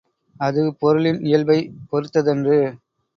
[0.35, 1.57] அது பொருளின் இயல்பை
[1.89, 2.57] பொறுத்ததன்று.